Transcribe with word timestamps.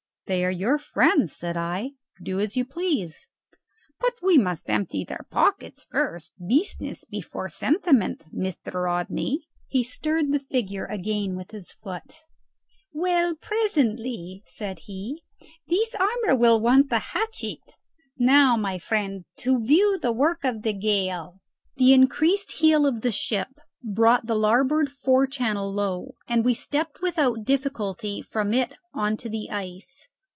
"They 0.27 0.45
are 0.45 0.49
your 0.49 0.77
friends," 0.77 1.35
said 1.35 1.57
I; 1.57 1.89
"do 2.23 2.39
as 2.39 2.55
you 2.55 2.63
please." 2.63 3.27
"But 3.99 4.13
we 4.23 4.37
must 4.37 4.69
empty 4.69 5.03
their 5.03 5.25
pockets 5.29 5.83
first. 5.91 6.31
Business 6.47 7.03
before 7.03 7.49
sentiment, 7.49 8.33
Mr. 8.33 8.81
Rodney." 8.81 9.49
He 9.67 9.83
stirred 9.83 10.31
the 10.31 10.39
figure 10.39 10.85
again 10.85 11.35
with 11.35 11.51
his 11.51 11.73
foot. 11.73 12.19
"Well, 12.93 13.35
presently," 13.35 14.43
said 14.45 14.79
he, 14.87 15.21
"this 15.67 15.93
armour 15.95 16.37
will 16.39 16.61
want 16.61 16.89
the 16.89 16.99
hatchet. 17.11 17.59
Now, 18.17 18.55
my 18.55 18.79
friend, 18.79 19.25
to 19.39 19.61
view 19.61 19.99
the 19.99 20.13
work 20.13 20.45
of 20.45 20.61
the 20.61 20.71
gale." 20.71 21.41
The 21.75 21.91
increased 21.91 22.53
heel 22.53 22.85
of 22.87 23.01
the 23.01 23.11
ship 23.11 23.49
brought 23.83 24.27
the 24.27 24.35
larboard 24.35 24.89
fore 24.93 25.27
channel 25.27 25.73
low, 25.73 26.15
and 26.25 26.45
we 26.45 26.53
stepped 26.53 27.01
without 27.01 27.43
difficulty 27.43 28.21
from 28.21 28.53
it 28.53 28.77
on 28.93 29.17
to 29.17 29.27
the 29.27 29.49
ice. 29.49 30.07